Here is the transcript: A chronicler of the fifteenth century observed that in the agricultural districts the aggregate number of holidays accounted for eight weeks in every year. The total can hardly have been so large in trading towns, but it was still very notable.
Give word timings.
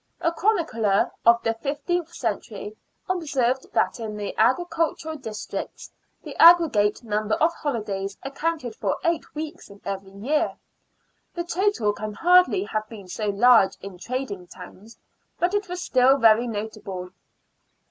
A 0.19 0.31
chronicler 0.31 1.11
of 1.27 1.43
the 1.43 1.53
fifteenth 1.53 2.11
century 2.11 2.75
observed 3.07 3.71
that 3.73 3.99
in 3.99 4.17
the 4.17 4.35
agricultural 4.35 5.15
districts 5.15 5.91
the 6.23 6.35
aggregate 6.37 7.03
number 7.03 7.35
of 7.35 7.53
holidays 7.53 8.17
accounted 8.23 8.75
for 8.75 8.97
eight 9.05 9.35
weeks 9.35 9.69
in 9.69 9.79
every 9.85 10.13
year. 10.13 10.57
The 11.35 11.43
total 11.43 11.93
can 11.93 12.13
hardly 12.15 12.63
have 12.63 12.89
been 12.89 13.07
so 13.07 13.27
large 13.29 13.75
in 13.79 13.99
trading 13.99 14.47
towns, 14.47 14.97
but 15.37 15.53
it 15.53 15.69
was 15.69 15.83
still 15.83 16.17
very 16.17 16.47
notable. 16.47 17.09